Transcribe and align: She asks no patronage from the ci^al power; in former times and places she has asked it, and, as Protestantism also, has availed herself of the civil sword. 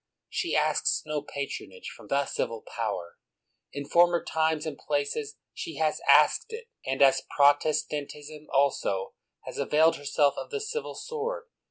She 0.31 0.55
asks 0.55 1.03
no 1.05 1.21
patronage 1.21 1.91
from 1.95 2.07
the 2.07 2.21
ci^al 2.23 2.65
power; 2.65 3.19
in 3.71 3.85
former 3.85 4.25
times 4.25 4.65
and 4.65 4.75
places 4.75 5.35
she 5.53 5.75
has 5.75 6.01
asked 6.09 6.51
it, 6.51 6.69
and, 6.83 7.03
as 7.03 7.21
Protestantism 7.35 8.47
also, 8.51 9.13
has 9.43 9.59
availed 9.59 9.97
herself 9.97 10.33
of 10.39 10.49
the 10.49 10.59
civil 10.59 10.95
sword. 10.95 11.43